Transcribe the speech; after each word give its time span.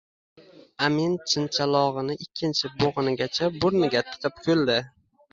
Amin 0.85 1.11
chinchalog‘ini 1.33 2.15
ikkinchi 2.25 2.71
bo‘g‘inigacha 2.79 3.51
burniga 3.65 4.01
tiqib 4.07 4.41
kuldi 4.47 4.79